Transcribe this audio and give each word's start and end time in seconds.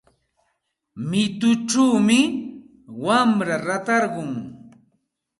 Mituchawmi 1.09 2.19
wamra 3.05 3.55
ratarqun. 3.65 4.31